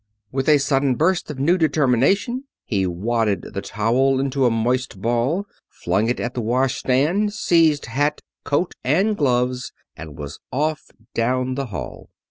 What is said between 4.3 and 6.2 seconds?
a moist ball, flung it